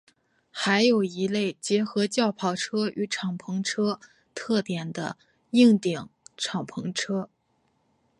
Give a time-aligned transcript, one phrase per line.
[0.49, 3.99] 还有一类结合轿跑车与敞篷车
[4.33, 5.15] 特点的
[5.51, 7.29] 硬顶敞篷车。